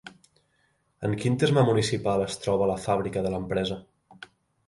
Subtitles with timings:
[1.09, 3.77] En quin terme municipal es troba la fàbrica de l'empresa?